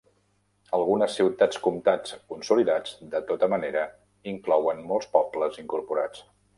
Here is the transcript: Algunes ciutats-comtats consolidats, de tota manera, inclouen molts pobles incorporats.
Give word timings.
Algunes 0.77 1.17
ciutats-comtats 1.19 2.15
consolidats, 2.33 2.97
de 3.13 3.23
tota 3.31 3.53
manera, 3.55 3.87
inclouen 4.35 4.85
molts 4.93 5.15
pobles 5.17 5.65
incorporats. 5.67 6.31